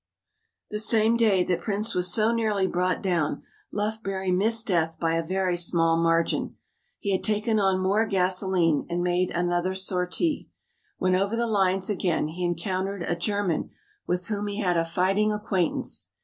[0.71, 5.21] The same day that Prince was so nearly brought down Lufbery missed death by a
[5.23, 6.55] very small margin.
[6.97, 10.49] He had taken on more gasoline and made another sortie.
[10.97, 13.69] When over the lines again he encountered a German
[14.07, 16.09] with whom he had a fighting acquaintance.